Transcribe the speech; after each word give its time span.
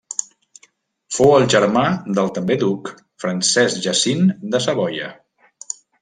Fou 1.17 1.33
el 1.39 1.43
germà 1.53 1.83
del 2.19 2.31
també 2.37 2.57
duc 2.63 2.89
Francesc 3.25 3.83
Jacint 3.83 4.25
de 4.55 4.63
Savoia. 4.69 5.11